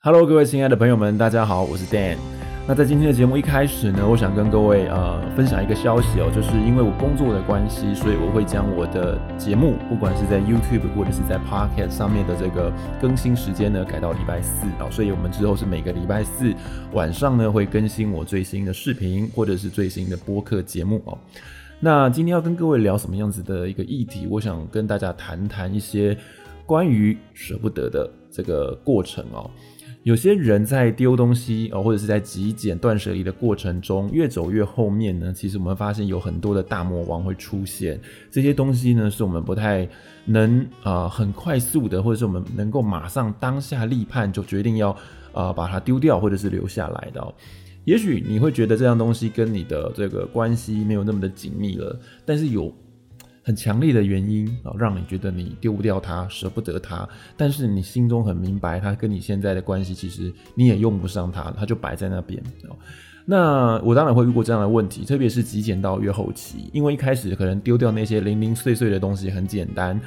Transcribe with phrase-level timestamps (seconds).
[0.00, 2.16] Hello，各位亲爱的朋友们，大家好，我是 Dan。
[2.68, 12.72] 那在今天的节目一开始呢，我想跟各位呃分享一个消息哦，就是因为我工作的关系，所以我会将我的节目，不管是在 YouTube 或者是在 Podcast 上面的这个
[13.02, 16.54] 更新时间呢，改到礼拜四啊，所以我们之后是每个礼拜四
[16.92, 21.18] 晚上呢会更新我最新的视频或者是最新的播客节目哦。
[21.80, 24.28] 那今天要跟各位聊什么样子的一个议题？
[24.30, 26.16] 我想跟大家谈谈一些
[26.64, 29.50] 关于舍不得的这个过程哦。
[30.04, 38.00] 有些人在丢东西哦，或者是在极简断舍离的过程中，越走越后面呢，其实我们发现有很多的大魔王会出现。
[38.30, 39.86] 这些东西呢，是我们不太
[40.24, 44.90] 能啊、呃、很快速的，或者是我们能够马上当下立判就决定要
[45.32, 47.34] 啊、呃、把它丢掉，或者是留下来的。
[47.84, 52.74] 也许你会觉得这样东西跟你的这个关系没有那么的紧密了，但是有。
[53.48, 62.42] 很强烈的原因啊，让你觉得你丢不掉它，舍不得它，但是你心中很明白，它跟你现在的关系其实你也用不上它，它就摆在那边。
[63.24, 69.98] 那我当然会遇过这样的问题，特别是极简到越后期，因为一开始可能丢掉那些零零碎碎的东西很简单，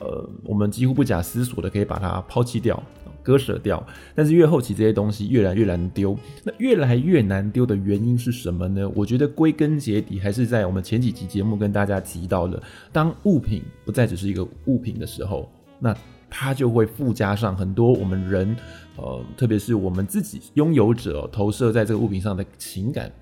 [0.00, 2.82] 呃，我们几乎不假思索的可以把它抛弃掉。
[3.28, 6.16] 割舍掉，但是越后期这些东西越来越难丢。
[6.42, 8.90] 那越来越难丢的原因是什么呢？
[8.94, 15.46] 我觉得归根结底还是在我们前几集节目跟大家提到的，当物品不再只是一个物品的时候，
[15.78, 15.94] 那
[16.30, 18.56] 它就会附加上很多我们人，
[18.96, 23.12] 呃，特别是我们自己拥有者投射在这个物品上的情感。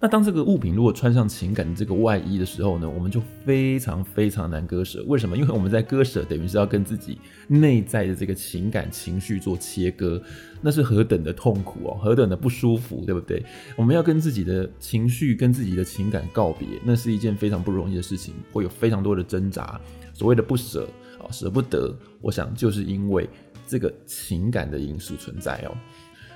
[0.00, 5.04] 那当这个物品如果穿上情感的这个外衣的时候呢，我们就非常非常难割舍。
[5.08, 5.36] 为什么？
[5.36, 7.18] 因为我们在割舍，等于是要跟自己
[7.48, 10.22] 内在的这个情感情绪做切割，
[10.60, 13.44] 那是何等的痛苦哦，何等的不舒服，对不对？
[13.74, 19.80] 我们要跟自己的情绪、跟自己的情感告别，那是一件非常不容易的事情，会有非常多的挣扎。
[20.14, 20.88] 所谓的不舍
[21.18, 23.28] 啊，舍不得，我想就是因为
[23.66, 25.76] 这个情感的因素存在哦。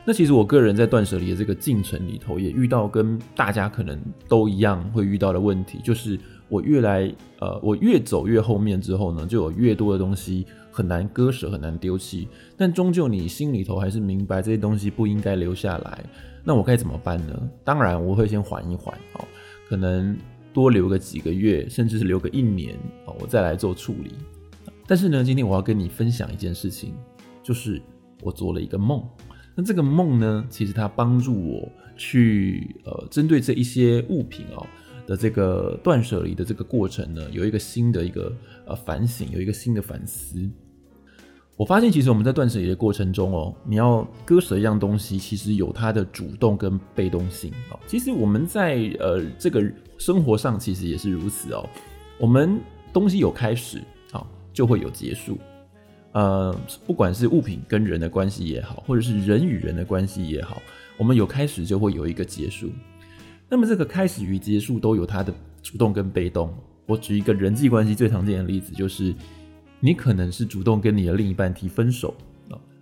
[0.05, 6.19] 那其实我个人在断舍离的这个进程里头，也遇到跟大家可能都一样会遇到的问题，就是
[6.49, 12.27] 我越来呃，我越走越后面之后呢，就有越多的东西很难割舍，很难丢弃。
[12.57, 16.05] 但终究你心里头还是明白这些东西不应该留下来。
[16.43, 17.51] 那我该怎么办呢？
[17.63, 19.25] 当然我会先缓一缓哦，
[19.69, 20.19] 可能
[20.53, 22.75] 多留个几个月，甚至是留个一年
[23.07, 24.11] 哦，我再来做处理。
[24.85, 26.93] 但是呢，今天我要跟你分享一件事情，
[27.41, 27.81] 就是
[28.21, 29.01] 我做了一个梦。
[29.55, 34.67] 那这个梦呢，其实它帮助我去呃，针对这一些物品哦
[35.07, 38.33] 的这个断舍离的这个过程呢，有一个新的一个
[38.67, 40.49] 呃反省，有一个新的反思。
[41.55, 47.79] 我发现其实我们在断舍离的过程中哦，你要割舍一样东西，其实有它的主动跟被动性哦。
[47.87, 49.63] 其实我们在呃这个
[49.99, 51.69] 生活上其实也是如此哦。
[52.19, 52.59] 我们
[52.91, 55.39] 东西有开始好，就会有结束。
[56.13, 56.55] 呃，
[56.87, 60.61] 不管是物品跟人的关系也好，或者是人与人的关系也好，
[60.99, 62.71] 我们有开始就会有一个结束。
[63.49, 66.55] 那么这个开始与结束都有它的主动跟被动。
[66.87, 69.15] 我举一个人际关系最常见的例子，就是
[69.81, 72.15] 你可能是主动跟你的另一半提分手，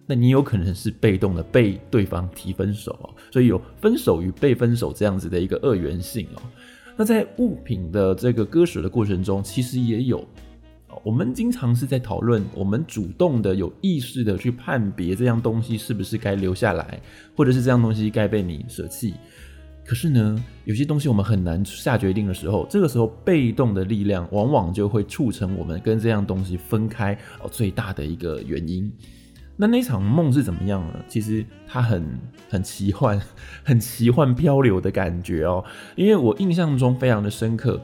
[0.07, 6.43] 那你有可能是被动的被对方提分手，所以有分手与被分手这样子的一个二元性哦。
[6.97, 10.27] 那在物品的这个割舍的过程中，其实也有。
[11.03, 17.01] 我们经常是在讨论，我们主动的、有意识的去判别这样东西是不是该留下来，
[17.35, 19.15] 或者是这样东西该被你舍弃。
[19.85, 27.13] 可是呢，有些东西我们很难下决定的时候，这个时候被动的力量往往就会促成我们跟这样东西分开
[27.43, 28.93] 哦，最大的一个原因。
[29.57, 30.95] 那那场梦是怎么样呢？
[31.09, 32.07] 其实它很
[32.49, 33.21] 很奇幻，
[33.65, 35.65] 很奇幻漂流的感觉哦，
[35.97, 37.81] 因为我印象中非常的深刻。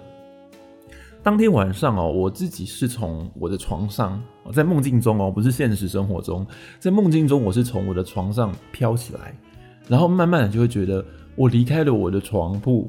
[1.26, 4.22] 当天晚上哦，我自己是从我的床上，
[4.52, 6.46] 在梦境中哦，不是现实生活中，
[6.78, 9.34] 在梦境中我是从我的床上飘起来，
[9.88, 11.04] 然后慢慢的就会觉得
[11.34, 12.88] 我离开了我的床铺，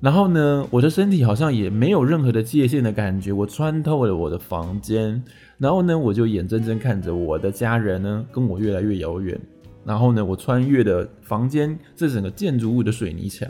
[0.00, 5.22] 然后呢，我的身体好像也没有任何的界限的感觉，我穿透了我的房间，
[5.58, 9.38] 然后呢，我就眼睁睁看着我的家人呢跟我越来越遥远，
[9.84, 13.46] 然后呢，我穿越的房间这整个建筑物的水泥墙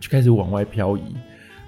[0.00, 1.02] 就开始往外漂移，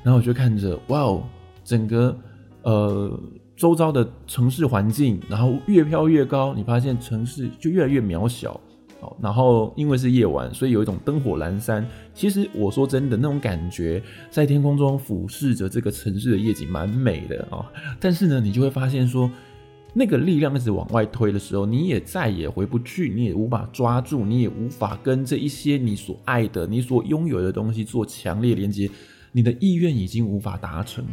[0.03, 1.23] 然后我就看着哇哦。
[1.65, 2.17] 整个
[2.63, 3.21] 呃
[3.57, 8.61] 周遭的城市环境，然后越飘越高，你发现城市就越来越渺小。
[9.01, 11.85] 好，然后因为是夜晚，所以有一种灯火阑珊。
[12.15, 14.01] 其实我说真的，那种感觉
[14.31, 17.69] 在天空中俯视着这个城市的夜景，蛮美的啊。
[17.99, 19.29] 但是呢，你就会发现说，
[19.93, 28.89] 那个力量一直往外推的时候，你也再也回不去，你也无法抓住，你也无法跟这一些你所爱的、你所拥有的东西做强烈连接，
[29.33, 31.05] 你的意愿已经无法达成。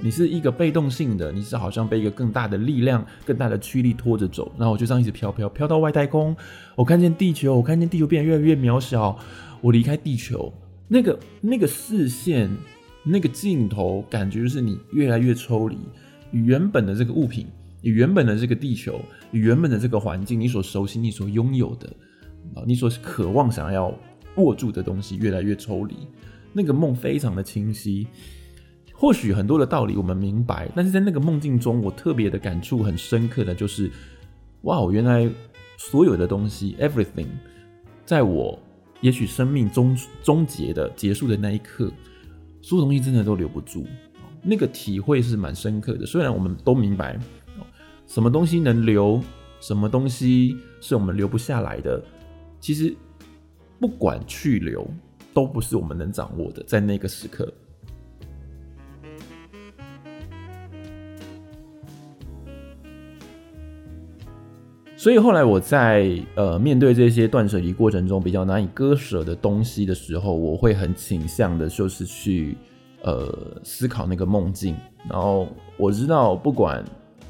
[0.00, 6.36] 你是一个被动性的，你是好像被一个更大的力量、更大的驱力拖着走，然后我就这样一直飘飘飘到外太空，
[6.76, 9.18] 我看见地球，我看见地球变得越来越渺小，
[9.62, 10.52] 我离开地球，
[10.88, 12.50] 那个那个视线，
[13.02, 15.78] 那个镜头，感觉就是你越来越抽离，
[16.32, 17.46] 与原本的这个物品，
[17.80, 19.00] 你原本的这个地球，
[19.30, 21.88] 你原本的这个环境，你所熟悉、你所拥有的，
[22.54, 23.96] 啊，你所渴望想要
[24.36, 25.94] 握住的东西，越来越抽离，
[26.52, 28.06] 那个梦非常的清晰。
[28.96, 33.90] 或许很多的道理我们明白，但是在那个梦境中，我特别的感触很深刻的就是，
[34.62, 35.28] 哇，原来
[35.76, 37.26] 所有的东西，everything，
[38.06, 38.58] 在我
[39.00, 41.92] 也许生命终终结的结束的那一刻，
[42.62, 43.84] 所有东西真的都留不住。
[44.42, 46.06] 那个体会是蛮深刻的。
[46.06, 47.18] 虽然我们都明白，
[48.06, 49.20] 什么东西能留，
[49.60, 52.02] 什么东西是我们留不下来的，
[52.60, 52.94] 其实
[53.80, 54.88] 不管去留，
[55.34, 57.52] 都不是我们能掌握的，在那个时刻。
[65.04, 72.56] 所以后来我在呃面对这些断舍离过程中比较难以割舍的东西的时候，我会很倾向的就是去
[73.02, 73.30] 呃
[73.62, 74.74] 思考那个梦境。
[75.06, 75.46] 然后
[75.76, 76.82] 我知道，不管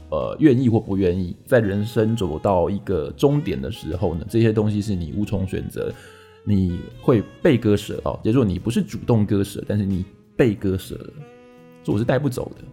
[0.09, 5.93] 呃愿意或不愿意，在人生走到一个终点的时候呢，这些东西是你无从选择，
[6.45, 8.17] 你会被割舍哦。
[8.23, 10.05] 也就是说，你不是主动割舍，但是你
[10.37, 11.11] 被割舍了，
[11.83, 12.65] 所以我是带不走的。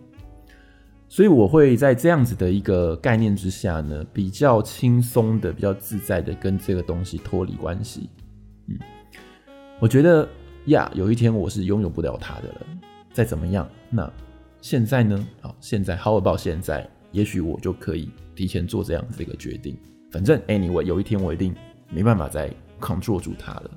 [1.12, 8.10] 所以我会在这样子的一个概念之下呢，比较轻松的、比较自在的跟这个东西脱离关系。
[8.70, 8.80] 嗯，
[9.82, 10.26] 我觉得
[10.68, 12.66] 呀，有一天我是拥有不了它的了。
[13.12, 14.10] 再怎么样，那
[14.62, 15.28] 现在呢？
[15.42, 16.90] 好，现在 How about 现在？
[17.12, 19.78] 也许我就可以提前做这样子的一个决定。
[20.14, 21.54] 反正 anyway，有一天我一定
[21.90, 22.50] 没办法再
[22.80, 23.72] control 住它了。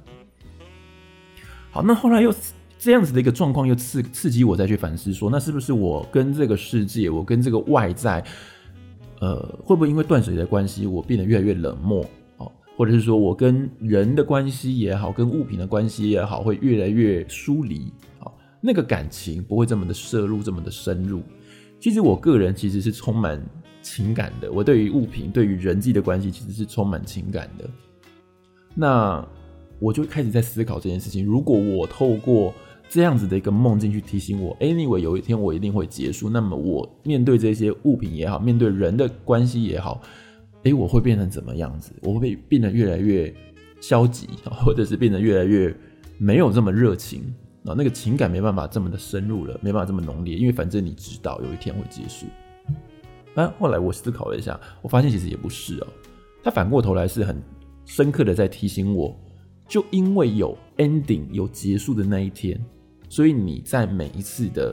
[1.73, 2.33] 好，那后来又。
[2.85, 8.23] 这样子的一个状况又刺刺激我再去反思说，那是不是我跟这个世界，我跟这个外在，
[9.21, 12.05] 呃，会不会因为断水的关系，我变得越来越冷漠？
[12.37, 17.91] 哦，或者是说我跟人的关系也好，跟物品的关系也好，会越来越疏离？
[18.21, 21.23] 哦，那个感情不会这么的摄入，这么的深入。
[21.81, 23.43] 其实我个人其实是充满
[23.81, 27.65] 情感的，我对于物品，对于人际的关系，其实是充满情感的。
[28.75, 29.27] 那
[29.81, 32.53] 我就开始在思考这件事情，如果我透过
[32.89, 36.31] 这样子的一个梦境去提醒我，anyway，有一天我一定会结束。
[36.31, 40.01] 那么我面对这些物品也好，面对人的关系也好，
[40.63, 41.93] 诶，我会变成怎么样子？
[42.03, 43.35] 我会变得越来越
[43.81, 44.29] 消极，
[44.65, 45.75] 或者是变得越来越
[46.19, 47.23] 没有这么热情
[47.65, 47.75] 啊？
[47.77, 52.27] 那个情感没办法这么的深入了，没办法这么浓烈，因为反正你知道有一天会结束。
[53.35, 55.87] 啊，后来我思考了一下，我发现其实也不是哦，
[56.45, 57.43] 他反过头来是很
[57.85, 59.19] 深刻的在提醒我，
[59.75, 62.65] 就因为有 ending 有结束的那一天。
[63.09, 64.73] 所以你在每一次的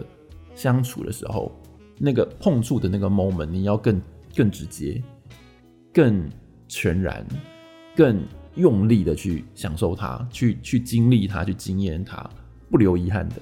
[0.53, 1.51] 相处的时候，
[1.97, 3.99] 那个碰触的那个 moment，你要更
[4.35, 5.01] 更直接、
[5.91, 6.29] 更
[6.67, 7.25] 全然、
[7.95, 8.21] 更
[8.53, 12.29] 用力的去享受它，去去经历它，去经验它，
[12.69, 13.37] 不留遗憾的，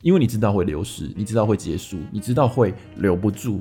[0.00, 3.60] 因为你知道会流失，你知道会结束，你知道会留不住，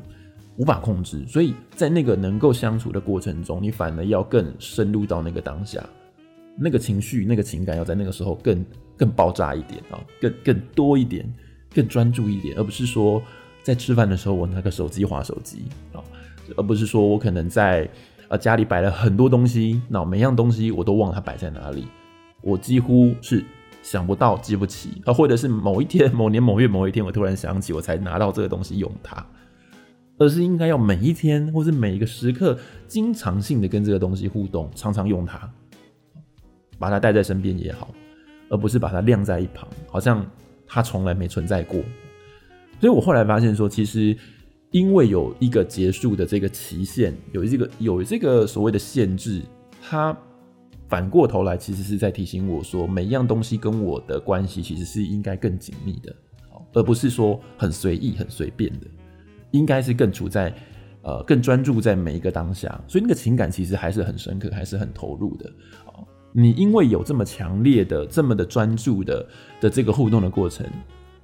[0.55, 1.27] 无法控制。
[1.27, 5.83] 所以在那个能够相处的过程中，你反而要更深入到那个当下，
[6.57, 8.65] 那个情绪、那个情感要在那个时候更。
[8.95, 11.27] 更爆炸一点啊，更更多一点，
[11.73, 13.19] 更专注一点，而不是说
[13.63, 15.97] 在吃饭的时候我拿个手机划手机啊，
[16.55, 17.89] 而不是说我可能在
[18.27, 21.87] 呃家里摆了很多东西，那每样东西我都忘了它摆在哪里，
[22.43, 23.43] 我几乎是
[23.81, 29.25] 想不到、记不起啊，或者是某一天、 某年某月某一天我突然想起，我才拿到这个东西用它，
[30.19, 32.55] 而是应该要每一天或是每一个时刻，
[32.87, 35.51] 经常性的跟这个东西互动，常常用它，
[36.77, 37.89] 把它带在身边也好。
[38.49, 40.23] 而不是把它晾在一旁，好像
[40.67, 41.79] 它从来没存在过。
[42.79, 44.15] 所以我后来发现说，其实
[44.69, 49.41] 因为有一个结束的这个期限，有这个有这个所谓的限制，
[49.81, 50.15] 它
[50.87, 56.15] 反过头来其实是在提醒我说，每一样东西跟我的关系其实是应该更紧密的，
[56.73, 58.85] 而不是说很随意、很随便的，
[59.49, 60.53] 应该是更处在
[61.01, 62.79] 呃更专注在每一个当下。
[62.87, 65.51] 所以那个情感其实还是很深刻，还是很投入的。
[66.35, 69.25] 你因为有这么强烈的、这么的专注的
[69.61, 70.65] 的这个互动的过程，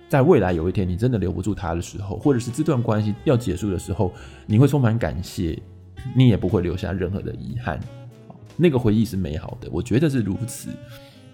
[0.08, 4.14] 在未来有一天你真的留不住他的时候，或者是这段关系要结束的时候，
[4.46, 5.60] 你会充满感谢，
[6.16, 7.80] 你也不会留下任何的遗憾。
[8.56, 10.70] 那个回忆是美好的，我觉得是如此。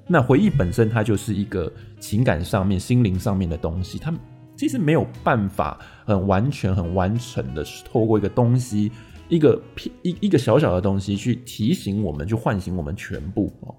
[0.08, 4.14] 那回忆本身它就是一个情感上面、心灵上面的东西，它
[4.56, 8.92] 其实没有办法很完全、很完整的透过一个东西。
[9.28, 9.62] 一个
[10.04, 13.74] 一一个小小的东西去提醒我们，去唤醒我们全部哦。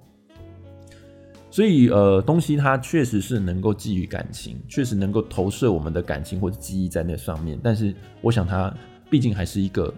[1.50, 7.58] 所以呃，东西它确实是能够寄予感情，确实能够投射我们的感情或者记忆在那上面。
[7.62, 8.74] 但是我想它
[9.08, 9.94] 毕竟还是一个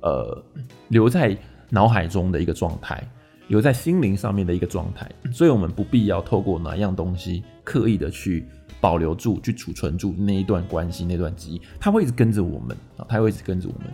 [0.00, 0.44] 呃
[0.88, 1.36] 留在
[1.68, 3.06] 脑海中的一个状态，
[3.46, 5.08] 留在心灵上面的一个状态。
[5.30, 8.44] 所以我们不必要透过哪样东西刻意的去
[8.80, 13.92] 保留住、去储存住那一段关系、那段记忆，它会一直跟着我们啊，它会一直跟着我们。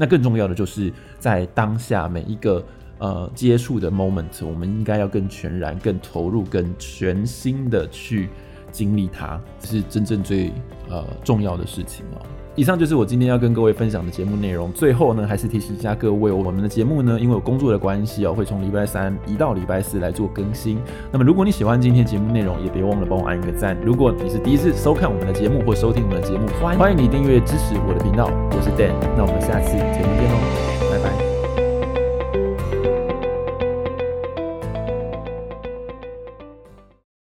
[0.00, 2.64] 那更重要的就是在当下每一个
[2.96, 8.30] 呃接触的 moment，我们应该要更全然、更投入、更全心的去
[8.72, 10.52] 经历它，这是真正最
[10.88, 12.24] 呃重要的事情哦。
[12.56, 14.72] 以上就是我今天要跟各位分享的节目内容。
[14.72, 20.78] 最后呢，还是提醒一下各位，我们的节目呢，因为有工作的关系哦，会从礼拜三移到礼拜四来做更新。
[21.10, 23.76] 那么，如果你喜欢今天节目内容，也别忘了帮我按一个赞。
[23.84, 28.28] 如果你是第一次收看我们的节目或收听我们的节目，欢迎欢迎你订阅支持我的频道。
[28.50, 30.36] 我是 Dan，那我们下次节目见喽，
[30.90, 31.19] 拜拜。